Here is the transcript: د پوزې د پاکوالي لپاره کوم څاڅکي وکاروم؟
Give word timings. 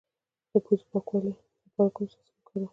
د 0.49 0.51
پوزې 0.65 0.83
د 0.85 0.89
پاکوالي 0.91 1.31
لپاره 1.65 1.91
کوم 1.95 2.05
څاڅکي 2.11 2.31
وکاروم؟ 2.37 2.67